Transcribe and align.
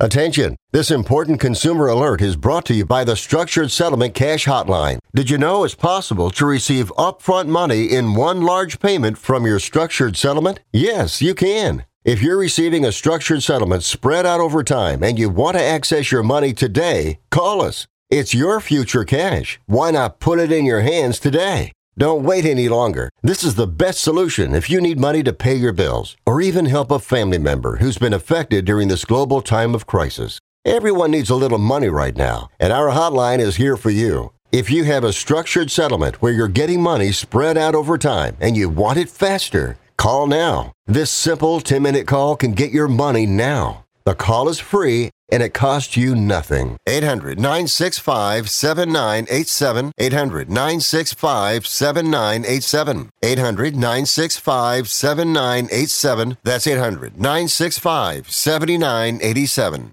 Attention! 0.00 0.54
This 0.70 0.92
important 0.92 1.40
consumer 1.40 1.88
alert 1.88 2.22
is 2.22 2.36
brought 2.36 2.64
to 2.66 2.74
you 2.74 2.86
by 2.86 3.02
the 3.02 3.16
Structured 3.16 3.72
Settlement 3.72 4.14
Cash 4.14 4.46
Hotline. 4.46 5.00
Did 5.12 5.28
you 5.28 5.38
know 5.38 5.64
it's 5.64 5.74
possible 5.74 6.30
to 6.30 6.46
receive 6.46 6.92
upfront 6.96 7.48
money 7.48 7.86
in 7.86 8.14
one 8.14 8.42
large 8.42 8.78
payment 8.78 9.18
from 9.18 9.44
your 9.44 9.58
structured 9.58 10.16
settlement? 10.16 10.60
Yes, 10.72 11.20
you 11.20 11.34
can. 11.34 11.84
If 12.04 12.22
you're 12.22 12.38
receiving 12.38 12.84
a 12.84 12.92
structured 12.92 13.42
settlement 13.42 13.82
spread 13.82 14.24
out 14.24 14.38
over 14.38 14.62
time 14.62 15.02
and 15.02 15.18
you 15.18 15.30
want 15.30 15.56
to 15.56 15.64
access 15.64 16.12
your 16.12 16.22
money 16.22 16.52
today, 16.52 17.18
call 17.32 17.60
us. 17.60 17.88
It's 18.08 18.32
your 18.32 18.60
future 18.60 19.02
cash. 19.02 19.58
Why 19.66 19.90
not 19.90 20.20
put 20.20 20.38
it 20.38 20.52
in 20.52 20.64
your 20.64 20.82
hands 20.82 21.18
today? 21.18 21.72
Don't 21.98 22.22
wait 22.22 22.44
any 22.44 22.68
longer. 22.68 23.10
This 23.22 23.42
is 23.42 23.56
the 23.56 23.66
best 23.66 24.00
solution 24.00 24.54
if 24.54 24.70
you 24.70 24.80
need 24.80 25.00
money 25.00 25.24
to 25.24 25.32
pay 25.32 25.56
your 25.56 25.72
bills 25.72 26.16
or 26.24 26.40
even 26.40 26.66
help 26.66 26.92
a 26.92 27.00
family 27.00 27.38
member 27.38 27.78
who's 27.78 27.98
been 27.98 28.12
affected 28.12 28.64
during 28.64 28.86
this 28.86 29.04
global 29.04 29.42
time 29.42 29.74
of 29.74 29.88
crisis. 29.88 30.38
Everyone 30.64 31.10
needs 31.10 31.28
a 31.28 31.34
little 31.34 31.58
money 31.58 31.88
right 31.88 32.16
now, 32.16 32.50
and 32.60 32.72
our 32.72 32.90
hotline 32.90 33.40
is 33.40 33.56
here 33.56 33.76
for 33.76 33.90
you. 33.90 34.30
If 34.52 34.70
you 34.70 34.84
have 34.84 35.02
a 35.02 35.12
structured 35.12 35.72
settlement 35.72 36.22
where 36.22 36.32
you're 36.32 36.46
getting 36.46 36.80
money 36.80 37.10
spread 37.10 37.58
out 37.58 37.74
over 37.74 37.98
time 37.98 38.36
and 38.40 38.56
you 38.56 38.68
want 38.68 38.98
it 38.98 39.10
faster, 39.10 39.76
call 39.96 40.28
now. 40.28 40.70
This 40.86 41.10
simple 41.10 41.60
10 41.60 41.82
minute 41.82 42.06
call 42.06 42.36
can 42.36 42.52
get 42.52 42.70
your 42.70 42.86
money 42.86 43.26
now. 43.26 43.86
The 44.04 44.14
call 44.14 44.48
is 44.48 44.60
free 44.60 45.10
and 45.30 45.42
it 45.42 45.54
costs 45.54 45.96
you 45.96 46.14
nothing. 46.14 46.78
800 46.86 47.38
965 47.38 48.48
7987. 48.48 49.92
800 49.98 50.48
965 50.48 51.66
7987. 51.66 53.10
800 53.22 53.74
965 53.76 54.88
7987. 54.88 56.36
That's 56.44 56.66
800 56.66 57.16
965 57.16 58.30
7987. 58.30 59.92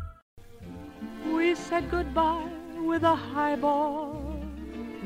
We 1.51 1.55
said 1.55 1.91
goodbye 1.91 2.47
with 2.77 3.03
a 3.03 3.13
highball. 3.13 4.39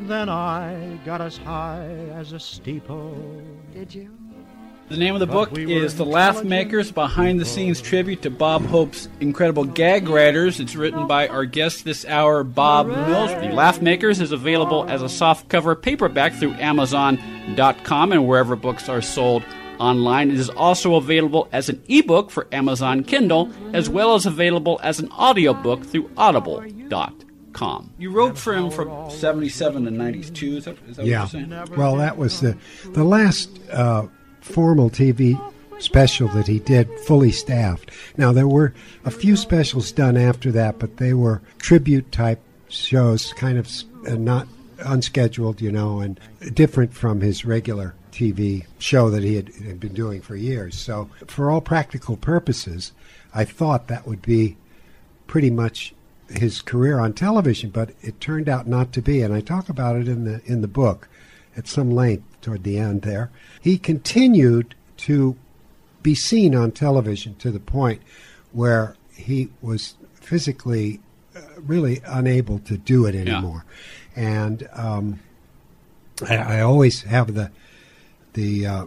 Then 0.01 0.29
I 0.29 0.99
got 1.03 1.19
as 1.19 1.37
high 1.37 1.87
as 2.13 2.33
a 2.33 2.39
steeple. 2.39 3.17
Did 3.73 3.95
you? 3.95 4.15
The 4.89 4.97
name 4.97 5.15
of 5.15 5.21
the 5.21 5.25
But 5.25 5.33
book 5.33 5.51
we 5.53 5.73
is 5.73 5.95
The 5.95 6.05
Laugh 6.05 6.43
Makers 6.43 6.91
Behind 6.91 7.39
the 7.39 7.45
Scenes 7.45 7.81
Tribute 7.81 8.21
to 8.21 8.29
Bob 8.29 8.63
Hope's 8.67 9.09
Incredible 9.21 9.63
Gag 9.63 10.07
Writers. 10.07 10.59
It's 10.59 10.75
written 10.75 11.07
by 11.07 11.27
our 11.29 11.45
guest 11.45 11.83
this 11.83 12.05
hour, 12.05 12.43
Bob 12.43 12.89
Mills. 12.89 13.31
The 13.31 13.51
Laugh 13.51 13.81
Makers 13.81 14.21
is 14.21 14.31
available 14.31 14.87
as 14.87 15.01
a 15.01 15.05
softcover 15.05 15.81
paperback 15.81 16.33
through 16.33 16.53
Amazon.com 16.53 18.11
and 18.11 18.27
wherever 18.27 18.55
books 18.55 18.87
are 18.87 19.01
sold 19.01 19.41
online. 19.79 20.31
It 20.31 20.37
is 20.37 20.49
also 20.49 20.95
available 20.95 21.47
as 21.51 21.69
an 21.69 21.81
ebook 21.87 22.31
for 22.31 22.47
Amazon 22.51 23.03
Kindle, 23.03 23.51
as 23.73 23.89
well 23.89 24.15
as 24.15 24.25
available 24.25 24.79
as 24.83 24.99
an 24.99 25.11
audiobook 25.11 25.83
through 25.85 26.09
Audible.com. 26.17 27.93
You 27.97 28.11
wrote 28.11 28.37
for 28.37 28.53
him 28.53 28.69
from 28.69 29.09
77 29.09 29.85
to 29.85 29.91
92, 29.91 30.57
is 30.57 30.65
that, 30.65 30.77
is 30.87 30.97
that 30.97 31.05
yeah. 31.05 31.23
what 31.23 31.33
you're 31.33 31.47
saying? 31.47 31.75
Well, 31.77 31.95
that 31.97 32.17
was 32.17 32.41
the 32.41 32.57
the 32.85 33.03
last 33.03 33.49
uh, 33.71 34.07
formal 34.41 34.89
TV 34.89 35.39
special 35.79 36.27
that 36.29 36.47
he 36.47 36.59
did, 36.59 36.89
fully 37.01 37.31
staffed. 37.31 37.91
Now 38.17 38.31
there 38.31 38.47
were 38.47 38.73
a 39.03 39.11
few 39.11 39.35
specials 39.35 39.91
done 39.91 40.17
after 40.17 40.51
that, 40.51 40.79
but 40.79 40.97
they 40.97 41.13
were 41.13 41.41
tribute 41.59 42.11
type 42.11 42.41
shows, 42.69 43.33
kind 43.33 43.57
of 43.57 43.69
uh, 44.07 44.15
not 44.15 44.47
unscheduled, 44.79 45.61
you 45.61 45.71
know, 45.71 45.99
and 45.99 46.19
different 46.53 46.93
from 46.93 47.21
his 47.21 47.45
regular 47.45 47.95
TV 48.15 48.65
show 48.79 49.09
that 49.09 49.23
he 49.23 49.35
had, 49.35 49.53
had 49.55 49.79
been 49.79 49.93
doing 49.93 50.21
for 50.21 50.35
years. 50.35 50.77
So, 50.77 51.09
for 51.27 51.51
all 51.51 51.59
practical 51.59 52.15
purposes, 52.15 52.93
I 53.33 53.43
thought 53.43 53.87
that 53.87 54.07
would 54.07 54.21
be 54.21 54.55
pretty 55.27 55.49
much 55.49 55.93
his 56.29 56.61
career 56.61 56.97
on 56.97 57.13
television, 57.13 57.69
but 57.69 57.91
it 58.01 58.21
turned 58.21 58.47
out 58.47 58.67
not 58.67 58.93
to 58.93 59.01
be. 59.01 59.21
And 59.21 59.33
I 59.33 59.41
talk 59.41 59.67
about 59.67 59.97
it 59.97 60.07
in 60.07 60.23
the 60.23 60.41
in 60.45 60.61
the 60.61 60.67
book 60.67 61.09
at 61.57 61.67
some 61.67 61.91
length 61.91 62.23
toward 62.41 62.63
the 62.63 62.77
end. 62.77 63.01
There, 63.01 63.29
he 63.61 63.77
continued 63.77 64.75
to 64.97 65.35
be 66.01 66.15
seen 66.15 66.55
on 66.55 66.71
television 66.71 67.35
to 67.35 67.51
the 67.51 67.59
point 67.59 68.01
where 68.53 68.95
he 69.13 69.49
was 69.61 69.95
physically 70.13 71.01
uh, 71.35 71.41
really 71.57 72.01
unable 72.05 72.59
to 72.59 72.77
do 72.77 73.05
it 73.05 73.15
anymore. 73.15 73.65
And 74.15 74.69
um, 74.71 75.19
I, 76.27 76.37
I 76.37 76.61
always 76.61 77.01
have 77.03 77.33
the 77.33 77.51
the 78.35 78.65
uh, 78.67 78.85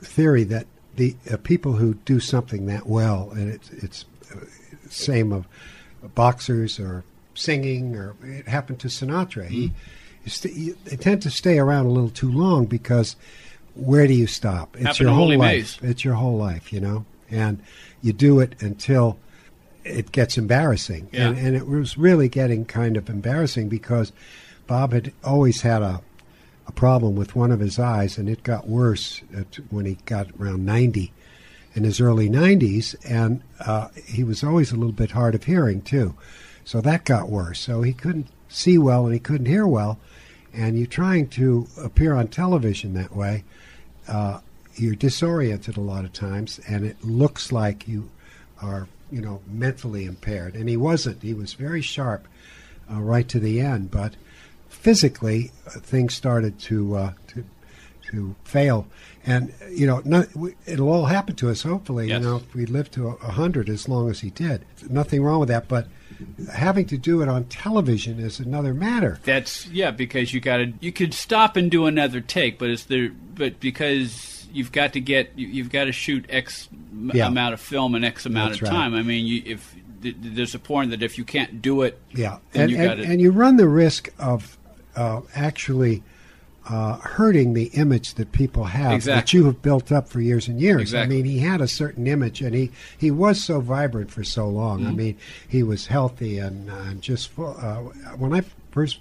theory 0.00 0.44
that 0.44 0.66
the 0.96 1.16
uh, 1.30 1.36
people 1.38 1.72
who 1.72 1.94
do 2.06 2.20
something 2.20 2.66
that 2.66 2.86
well, 2.86 3.30
and 3.32 3.50
it's 3.52 3.70
it's 3.70 4.04
uh, 4.34 4.38
same 4.88 5.32
of 5.32 5.46
boxers 6.14 6.78
or 6.78 7.02
singing, 7.34 7.96
or 7.96 8.14
it 8.22 8.46
happened 8.46 8.78
to 8.80 8.88
Sinatra. 8.88 9.48
He, 9.48 9.72
you 10.24 10.30
st- 10.30 10.84
they 10.84 10.96
tend 10.96 11.20
to 11.22 11.30
stay 11.30 11.58
around 11.58 11.86
a 11.86 11.90
little 11.90 12.10
too 12.10 12.30
long 12.30 12.66
because 12.66 13.16
where 13.74 14.06
do 14.06 14.14
you 14.14 14.26
stop? 14.28 14.76
It's 14.78 15.00
your 15.00 15.10
whole 15.10 15.36
life. 15.36 15.82
It's 15.82 16.04
your 16.04 16.14
whole 16.14 16.36
life, 16.36 16.72
you 16.72 16.80
know, 16.80 17.04
and 17.30 17.60
you 18.02 18.12
do 18.12 18.38
it 18.40 18.54
until 18.62 19.18
it 19.84 20.12
gets 20.12 20.38
embarrassing, 20.38 21.08
Yeah. 21.12 21.28
and, 21.28 21.38
and 21.38 21.56
it 21.56 21.66
was 21.66 21.98
really 21.98 22.28
getting 22.28 22.64
kind 22.64 22.96
of 22.96 23.10
embarrassing 23.10 23.68
because 23.68 24.12
Bob 24.66 24.92
had 24.92 25.12
always 25.24 25.60
had 25.62 25.82
a 25.82 26.00
a 26.66 26.72
problem 26.72 27.14
with 27.14 27.36
one 27.36 27.50
of 27.50 27.60
his 27.60 27.78
eyes, 27.78 28.16
and 28.18 28.28
it 28.28 28.42
got 28.42 28.68
worse 28.68 29.20
when 29.70 29.86
he 29.86 29.98
got 30.06 30.28
around 30.38 30.64
90 30.64 31.12
in 31.74 31.84
his 31.84 32.00
early 32.00 32.28
90s, 32.30 32.94
and 33.08 33.42
uh, 33.60 33.88
he 34.06 34.24
was 34.24 34.44
always 34.44 34.72
a 34.72 34.76
little 34.76 34.92
bit 34.92 35.10
hard 35.10 35.34
of 35.34 35.44
hearing 35.44 35.82
too. 35.82 36.14
So 36.64 36.80
that 36.80 37.04
got 37.04 37.28
worse. 37.28 37.60
So 37.60 37.82
he 37.82 37.92
couldn't 37.92 38.28
see 38.48 38.78
well 38.78 39.04
and 39.04 39.12
he 39.12 39.20
couldn't 39.20 39.46
hear 39.46 39.66
well. 39.66 39.98
And 40.52 40.78
you're 40.78 40.86
trying 40.86 41.28
to 41.30 41.66
appear 41.82 42.14
on 42.14 42.28
television 42.28 42.94
that 42.94 43.14
way, 43.14 43.44
uh, 44.08 44.40
you're 44.76 44.94
disoriented 44.94 45.76
a 45.76 45.80
lot 45.80 46.04
of 46.04 46.12
times, 46.12 46.60
and 46.68 46.84
it 46.84 47.02
looks 47.04 47.52
like 47.52 47.88
you 47.88 48.10
are, 48.62 48.88
you 49.10 49.20
know, 49.20 49.40
mentally 49.46 50.04
impaired. 50.04 50.54
And 50.54 50.68
he 50.68 50.76
wasn't. 50.76 51.22
He 51.22 51.34
was 51.34 51.54
very 51.54 51.82
sharp 51.82 52.26
uh, 52.90 53.00
right 53.00 53.28
to 53.28 53.40
the 53.40 53.60
end, 53.60 53.90
but 53.90 54.14
physically 54.74 55.50
things 55.80 56.14
started 56.14 56.58
to 56.60 56.96
uh, 56.96 57.12
to 57.28 57.44
to 58.10 58.34
fail. 58.44 58.86
And 59.26 59.54
you 59.70 59.86
know, 59.86 60.02
not, 60.04 60.28
it'll 60.66 60.90
all 60.92 61.06
happen 61.06 61.34
to 61.36 61.48
us. 61.50 61.62
Hopefully, 61.62 62.08
Yes. 62.08 62.20
you 62.20 62.28
know, 62.28 62.36
if 62.36 62.54
we 62.54 62.66
live 62.66 62.90
to 62.92 63.08
a 63.08 63.30
hundred 63.32 63.68
as 63.70 63.88
long 63.88 64.10
as 64.10 64.20
he 64.20 64.30
did, 64.30 64.64
nothing 64.90 65.22
wrong 65.22 65.40
with 65.40 65.48
that. 65.48 65.66
But 65.68 65.86
having 66.52 66.84
to 66.86 66.98
do 66.98 67.22
it 67.22 67.28
on 67.28 67.44
television 67.44 68.20
is 68.20 68.38
another 68.38 68.74
matter. 68.74 69.18
That's 69.24 69.66
yeah, 69.68 69.90
because 69.90 70.34
you 70.34 70.40
got 70.40 70.58
to 70.58 70.72
you 70.80 70.92
could 70.92 71.14
stop 71.14 71.56
and 71.56 71.70
do 71.70 71.86
another 71.86 72.20
take, 72.20 72.58
but 72.58 72.68
it's 72.68 72.84
the 72.84 73.08
but 73.08 73.58
because 73.60 74.46
you've 74.52 74.72
got 74.72 74.92
to 74.92 75.00
get 75.00 75.30
you, 75.36 75.46
you've 75.48 75.70
got 75.72 75.84
to 75.84 75.92
shoot 75.92 76.26
X 76.28 76.68
Yeah. 77.14 77.28
amount 77.28 77.54
of 77.54 77.60
film 77.60 77.94
in 77.94 78.04
X 78.04 78.26
amount 78.26 78.50
That's 78.50 78.62
of 78.62 78.68
right. 78.68 78.74
time. 78.74 78.94
I 78.94 79.02
mean, 79.02 79.24
you, 79.26 79.42
if 79.46 79.74
th- 80.02 80.14
th- 80.22 80.34
there's 80.36 80.54
a 80.54 80.58
point 80.58 80.90
that 80.90 81.02
if 81.02 81.16
you 81.16 81.24
can't 81.24 81.62
do 81.62 81.80
it, 81.82 81.98
Yeah, 82.12 82.38
and 82.52 82.70
you 82.70 82.76
and, 82.78 83.00
and 83.00 83.20
you 83.22 83.30
run 83.32 83.56
the 83.56 83.66
risk 83.68 84.10
of 84.18 84.58
uh, 84.96 85.20
actually 85.34 86.02
uh, 86.68 86.96
hurting 86.96 87.52
the 87.52 87.66
image 87.74 88.14
that 88.14 88.32
people 88.32 88.64
have 88.64 89.04
that 89.04 89.32
you 89.32 89.44
have 89.44 89.60
built 89.60 89.92
up 89.92 90.08
for 90.08 90.20
years 90.20 90.48
and 90.48 90.60
years. 90.60 90.80
Exactly. 90.80 91.18
I 91.18 91.22
mean, 91.22 91.30
he 91.30 91.38
had 91.40 91.60
a 91.60 91.68
certain 91.68 92.06
image, 92.06 92.40
and 92.40 92.54
he, 92.54 92.70
he 92.96 93.10
was 93.10 93.42
so 93.42 93.60
vibrant 93.60 94.10
for 94.10 94.24
so 94.24 94.48
long. 94.48 94.80
Mm-hmm. 94.80 94.88
I 94.88 94.92
mean, 94.92 95.18
he 95.46 95.62
was 95.62 95.86
healthy 95.86 96.38
and 96.38 96.70
uh, 96.70 96.94
just 96.94 97.28
full. 97.28 97.56
Uh, 97.58 97.80
when 98.16 98.32
I 98.32 98.42
first 98.70 99.00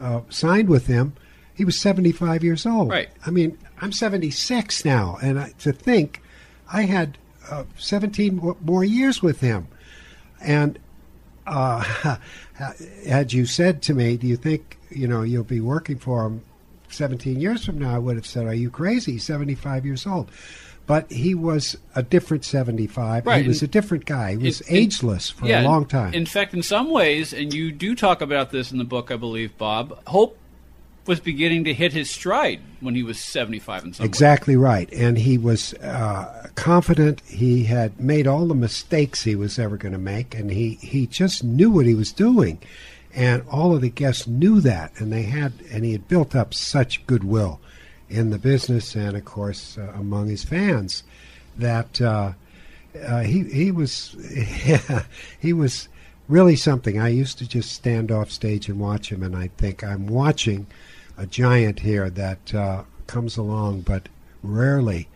uh, 0.00 0.20
signed 0.28 0.68
with 0.68 0.86
him, 0.86 1.14
he 1.52 1.64
was 1.64 1.78
seventy 1.78 2.12
five 2.12 2.44
years 2.44 2.64
old. 2.64 2.90
Right. 2.90 3.08
I 3.26 3.30
mean, 3.30 3.58
I'm 3.80 3.92
seventy 3.92 4.30
six 4.30 4.84
now, 4.84 5.18
and 5.20 5.38
I, 5.38 5.52
to 5.60 5.72
think 5.72 6.22
I 6.72 6.82
had 6.82 7.18
uh, 7.50 7.64
seventeen 7.76 8.36
mo- 8.36 8.56
more 8.60 8.84
years 8.84 9.20
with 9.20 9.40
him, 9.40 9.66
and 10.40 10.78
uh, 11.50 12.16
had 13.06 13.32
you 13.32 13.46
said 13.46 13.82
to 13.82 13.94
me, 13.94 14.16
"Do 14.16 14.26
you 14.26 14.36
think 14.36 14.78
you 14.90 15.06
know 15.08 15.22
you'll 15.22 15.44
be 15.44 15.60
working 15.60 15.98
for 15.98 16.26
him 16.26 16.42
17 16.88 17.40
years 17.40 17.64
from 17.64 17.78
now?" 17.78 17.94
I 17.94 17.98
would 17.98 18.16
have 18.16 18.26
said, 18.26 18.46
"Are 18.46 18.54
you 18.54 18.70
crazy? 18.70 19.18
75 19.18 19.84
years 19.84 20.06
old." 20.06 20.30
but 20.86 21.08
he 21.12 21.36
was 21.36 21.76
a 21.94 22.02
different 22.02 22.44
75. 22.44 23.24
Right, 23.24 23.42
He 23.42 23.48
was 23.48 23.62
a 23.62 23.68
different 23.68 24.06
guy. 24.06 24.32
He 24.32 24.38
was 24.38 24.60
It- 24.62 24.72
ageless 24.74 25.30
for 25.30 25.46
yeah, 25.46 25.62
a 25.62 25.64
long 25.64 25.84
time. 25.84 26.12
In 26.14 26.26
fact, 26.26 26.52
in 26.52 26.64
some 26.64 26.90
ways, 26.90 27.32
and 27.32 27.54
you 27.54 27.70
do 27.70 27.94
talk 27.94 28.20
about 28.20 28.50
this 28.50 28.72
in 28.72 28.78
the 28.78 28.84
book, 28.84 29.12
I 29.12 29.16
believe, 29.16 29.56
Bob. 29.56 29.96
Hope 30.08 30.36
was 31.06 31.20
beginning 31.20 31.64
to 31.64 31.74
hit 31.74 31.92
his 31.92 32.10
stride 32.10 32.60
when 32.80 32.94
he 32.94 33.02
was 33.02 33.18
seventy-five. 33.18 33.84
and 33.84 33.96
some 33.96 34.04
ways. 34.04 34.08
Exactly 34.08 34.56
right. 34.56 34.92
And 34.92 35.18
he 35.18 35.38
was 35.38 35.74
uh, 35.74 36.48
confident. 36.54 37.20
He 37.26 37.64
had 37.64 37.98
made 37.98 38.26
all 38.26 38.46
the 38.46 38.54
mistakes 38.54 39.22
he 39.22 39.34
was 39.34 39.58
ever 39.58 39.76
going 39.76 39.92
to 39.92 39.98
make, 39.98 40.34
and 40.34 40.50
he, 40.50 40.74
he 40.80 41.06
just 41.06 41.42
knew 41.42 41.70
what 41.70 41.86
he 41.86 41.94
was 41.94 42.12
doing. 42.12 42.58
And 43.12 43.42
all 43.50 43.74
of 43.74 43.80
the 43.80 43.90
guests 43.90 44.26
knew 44.28 44.60
that, 44.60 44.92
and 45.00 45.12
they 45.12 45.22
had, 45.22 45.52
and 45.72 45.84
he 45.84 45.92
had 45.92 46.06
built 46.06 46.36
up 46.36 46.54
such 46.54 47.04
goodwill 47.06 47.60
in 48.08 48.30
the 48.30 48.38
business 48.38 48.94
and, 48.94 49.16
of 49.16 49.24
course, 49.24 49.78
uh, 49.78 49.92
among 49.94 50.28
his 50.28 50.44
fans 50.44 51.02
that 51.56 52.00
uh, 52.00 52.32
uh, 53.06 53.20
he 53.20 53.44
he 53.44 53.70
was 53.70 54.16
he 55.40 55.52
was 55.52 55.88
really 56.30 56.56
something. 56.56 56.98
I 57.00 57.08
used 57.08 57.38
to 57.38 57.48
just 57.48 57.72
stand 57.72 58.10
off 58.10 58.30
stage 58.30 58.68
and 58.68 58.78
watch 58.78 59.10
him, 59.10 59.22
and 59.22 59.36
I 59.36 59.48
think 59.58 59.82
I'm 59.82 60.06
watching 60.06 60.66
a 61.18 61.26
giant 61.26 61.80
here 61.80 62.08
that 62.10 62.54
uh, 62.54 62.84
comes 63.06 63.36
along, 63.36 63.82
but 63.82 64.08
rarely, 64.42 65.08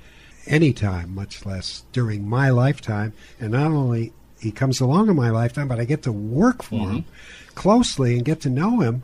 anytime, 0.47 1.15
much 1.15 1.47
less 1.47 1.85
during 1.93 2.29
my 2.29 2.51
lifetime. 2.51 3.13
And 3.41 3.53
not 3.53 3.71
only 3.71 4.13
he 4.41 4.51
comes 4.51 4.81
along 4.81 5.09
in 5.09 5.17
my 5.17 5.31
lifetime, 5.31 5.69
but 5.69 5.81
I 5.81 5.85
get 5.85 6.03
to 6.03 6.13
work 6.13 6.63
for 6.63 6.91
him 6.91 7.05
closely 7.55 8.17
and 8.17 8.25
get 8.25 8.41
to 8.43 8.51
know 8.51 8.81
him. 8.81 9.03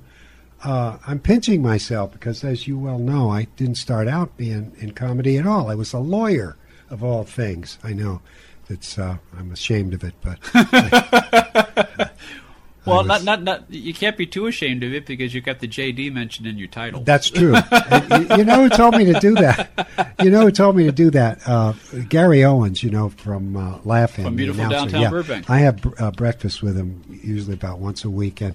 Uh, 0.62 0.98
I'm 1.06 1.20
pinching 1.20 1.62
myself 1.62 2.12
because, 2.12 2.44
as 2.44 2.68
you 2.68 2.78
well 2.78 2.98
know, 2.98 3.30
I 3.30 3.44
didn't 3.56 3.76
start 3.76 4.08
out 4.08 4.36
being 4.36 4.72
in 4.78 4.90
comedy 4.92 5.38
at 5.38 5.46
all. 5.46 5.70
I 5.70 5.74
was 5.74 5.94
a 5.94 5.98
lawyer, 5.98 6.56
of 6.90 7.04
all 7.04 7.24
things. 7.24 7.78
I 7.82 7.92
know 7.92 8.20
it's 8.68 8.98
uh, 8.98 9.16
I'm 9.36 9.52
ashamed 9.52 9.94
of 9.94 10.04
it, 10.04 10.14
but 10.20 10.38
Well, 12.84 12.98
was- 12.98 13.06
not, 13.06 13.24
not 13.24 13.42
not 13.42 13.70
you 13.70 13.92
can't 13.92 14.16
be 14.16 14.26
too 14.26 14.46
ashamed 14.46 14.82
of 14.82 14.92
it 14.94 15.06
because 15.06 15.34
you 15.34 15.40
got 15.40 15.60
the 15.60 15.68
JD 15.68 16.12
mentioned 16.12 16.46
in 16.46 16.56
your 16.58 16.68
title. 16.68 17.02
That's 17.02 17.28
true. 17.30 17.54
You, 18.10 18.36
you 18.38 18.44
know 18.44 18.62
who 18.62 18.68
told 18.68 18.96
me 18.96 19.04
to 19.06 19.18
do 19.20 19.34
that? 19.34 20.14
You 20.22 20.30
know 20.30 20.42
who 20.42 20.50
told 20.50 20.76
me 20.76 20.84
to 20.84 20.92
do 20.92 21.10
that? 21.10 21.40
Uh, 21.46 21.74
Gary 22.08 22.44
Owens, 22.44 22.82
you 22.82 22.90
know, 22.90 23.08
from 23.10 23.56
uh, 23.56 23.78
Laugh-In. 23.84 24.24
From 24.24 24.36
beautiful 24.36 24.68
downtown 24.68 25.00
yeah. 25.02 25.10
Burbank. 25.10 25.48
I 25.48 25.58
have 25.58 25.80
br- 25.80 25.94
uh, 25.98 26.10
breakfast 26.10 26.62
with 26.62 26.76
him 26.76 27.02
usually 27.08 27.54
about 27.54 27.78
once 27.78 28.04
a 28.04 28.10
week, 28.10 28.40
and 28.40 28.54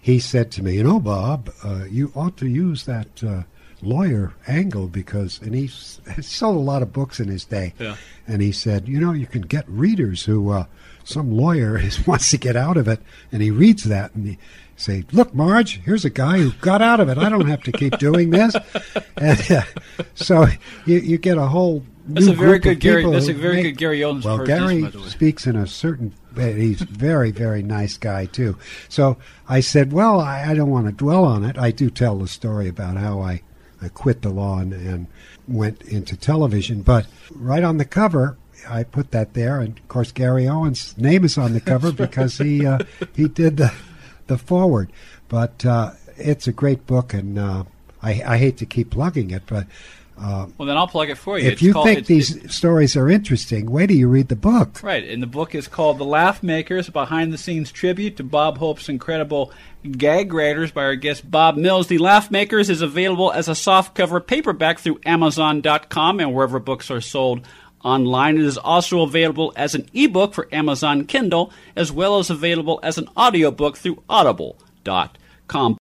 he 0.00 0.18
said 0.18 0.50
to 0.52 0.62
me, 0.62 0.74
"You 0.74 0.84
know, 0.84 1.00
Bob, 1.00 1.50
uh, 1.64 1.84
you 1.90 2.12
ought 2.14 2.36
to 2.38 2.46
use 2.46 2.84
that 2.84 3.22
uh, 3.22 3.42
lawyer 3.82 4.32
angle 4.46 4.86
because." 4.88 5.40
And 5.42 5.54
he 5.54 5.66
he 6.16 6.22
sold 6.22 6.56
a 6.56 6.60
lot 6.60 6.82
of 6.82 6.92
books 6.92 7.20
in 7.20 7.28
his 7.28 7.44
day, 7.44 7.74
Yeah. 7.78 7.96
and 8.26 8.42
he 8.42 8.52
said, 8.52 8.88
"You 8.88 9.00
know, 9.00 9.12
you 9.12 9.26
can 9.26 9.42
get 9.42 9.64
readers 9.68 10.24
who." 10.24 10.50
Uh, 10.50 10.64
some 11.02 11.32
lawyer 11.32 11.78
is, 11.82 12.06
wants 12.06 12.30
to 12.30 12.36
get 12.36 12.54
out 12.56 12.76
of 12.76 12.86
it, 12.86 13.00
and 13.32 13.40
he 13.42 13.50
reads 13.50 13.84
that, 13.84 14.14
and 14.14 14.26
he 14.28 14.38
say, 14.76 15.02
"Look, 15.12 15.34
Marge, 15.34 15.80
here's 15.82 16.04
a 16.04 16.10
guy 16.10 16.38
who 16.38 16.52
got 16.60 16.82
out 16.82 17.00
of 17.00 17.08
it. 17.08 17.16
I 17.18 17.28
don't 17.30 17.48
have 17.48 17.62
to 17.64 17.72
keep 17.72 17.98
doing 17.98 18.30
this." 18.30 18.54
And 19.16 19.50
uh, 19.50 19.62
so 20.14 20.46
you 20.86 20.98
you 20.98 21.18
get 21.18 21.36
a 21.38 21.46
whole. 21.46 21.82
That's 22.06 22.26
a 22.26 22.32
very 22.34 22.58
good 22.58 22.80
Gary- 22.80 23.04
that's 23.10 23.28
a 23.28 23.32
very 23.34 23.56
make- 23.56 23.64
good 23.64 23.78
Gary 23.78 24.04
Owens 24.04 24.24
Well, 24.24 24.44
Gary 24.46 24.82
by 24.82 24.90
the 24.90 24.98
way. 25.00 25.08
speaks 25.08 25.46
in 25.46 25.56
a 25.56 25.66
certain. 25.66 26.12
He's 26.36 26.80
very 26.82 27.30
very 27.32 27.62
nice 27.62 27.96
guy 27.98 28.26
too. 28.26 28.56
So 28.88 29.16
I 29.48 29.60
said, 29.60 29.92
"Well, 29.92 30.20
I, 30.20 30.50
I 30.50 30.54
don't 30.54 30.70
want 30.70 30.86
to 30.86 30.92
dwell 30.92 31.24
on 31.24 31.44
it. 31.44 31.58
I 31.58 31.70
do 31.70 31.90
tell 31.90 32.18
the 32.18 32.28
story 32.28 32.68
about 32.68 32.96
how 32.98 33.20
I." 33.20 33.42
I 33.82 33.88
quit 33.88 34.22
the 34.22 34.30
law 34.30 34.58
and, 34.58 34.72
and 34.72 35.06
went 35.48 35.82
into 35.82 36.16
television, 36.16 36.82
but 36.82 37.06
right 37.34 37.64
on 37.64 37.78
the 37.78 37.84
cover, 37.84 38.36
I 38.68 38.84
put 38.84 39.10
that 39.12 39.34
there, 39.34 39.60
and 39.60 39.78
of 39.78 39.88
course 39.88 40.12
Gary 40.12 40.46
Owens' 40.46 40.96
name 40.98 41.24
is 41.24 41.38
on 41.38 41.54
the 41.54 41.60
cover 41.60 41.92
because 41.92 42.38
he 42.38 42.66
uh, 42.66 42.80
he 43.14 43.28
did 43.28 43.56
the 43.56 43.72
the 44.26 44.38
foreword. 44.38 44.92
But 45.28 45.64
uh, 45.64 45.92
it's 46.16 46.46
a 46.46 46.52
great 46.52 46.86
book, 46.86 47.14
and 47.14 47.38
uh, 47.38 47.64
I, 48.02 48.22
I 48.26 48.38
hate 48.38 48.56
to 48.58 48.66
keep 48.66 48.90
plugging 48.90 49.30
it, 49.30 49.44
but 49.46 49.66
uh, 50.22 50.46
well, 50.58 50.66
then 50.66 50.76
I'll 50.76 50.86
plug 50.86 51.08
it 51.08 51.16
for 51.16 51.38
you. 51.38 51.46
if 51.46 51.54
It's 51.54 51.62
you 51.62 51.72
called- 51.72 51.86
think 51.86 51.98
it's- 52.00 52.08
these 52.08 52.36
it's- 52.36 52.54
stories 52.54 52.94
are 52.96 53.08
interesting, 53.08 53.70
wait 53.70 53.86
till 53.88 53.96
you 53.96 54.08
read 54.08 54.28
the 54.28 54.36
book. 54.36 54.82
Right, 54.82 55.02
and 55.08 55.22
the 55.22 55.26
book 55.26 55.54
is 55.54 55.66
called 55.66 55.98
The 55.98 56.04
Laugh 56.04 56.42
Makers 56.42 56.90
Behind 56.90 57.32
the 57.32 57.38
Scenes 57.38 57.72
Tribute 57.72 58.16
to 58.18 58.22
Bob 58.24 58.58
Hope's 58.58 58.88
Incredible 58.88 59.50
Gag 59.96 60.32
Writers 60.34 60.72
by 60.72 60.82
our 60.84 60.94
guest 60.96 61.30
Bob 61.30 61.56
Mills. 61.56 61.86
The 61.86 61.96
Laugh 61.98 62.30
Makers 62.30 62.68
is 62.68 62.82
available 62.82 63.32
as 63.32 63.48
a 63.48 63.52
softcover 63.52 64.24
paperback 64.26 64.78
through 64.78 65.00
Amazon.com 65.06 66.20
and 66.20 66.34
wherever 66.34 66.58
books 66.58 66.90
are 66.90 67.00
sold 67.00 67.40
online. 67.82 68.36
It 68.36 68.44
is 68.44 68.58
also 68.58 69.00
available 69.00 69.54
as 69.56 69.74
an 69.74 69.86
ebook 69.94 70.34
for 70.34 70.48
Amazon 70.52 71.06
Kindle, 71.06 71.50
as 71.74 71.90
well 71.90 72.18
as 72.18 72.28
available 72.28 72.78
as 72.82 72.98
an 72.98 73.08
audiobook 73.16 73.78
through 73.78 74.02
Audible.com. 74.06 75.78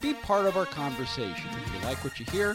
Be 0.00 0.14
part 0.14 0.46
of 0.46 0.56
our 0.56 0.66
conversation. 0.66 1.34
If 1.66 1.74
you 1.74 1.88
like 1.88 2.04
what 2.04 2.20
you 2.20 2.26
hear, 2.30 2.54